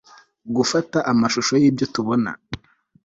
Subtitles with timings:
[0.55, 2.31] gufata amshusho yibyotubona